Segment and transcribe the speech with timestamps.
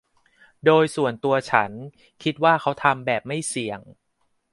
[0.65, 1.71] โดยส่วนตัวฉัน
[2.23, 3.79] คิดว่าเขาทำแบบไม่เสี่ยง